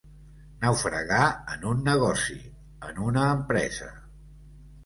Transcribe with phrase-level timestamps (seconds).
[0.63, 1.27] Naufragar
[1.57, 2.39] en un negoci,
[2.91, 3.95] en una empresa.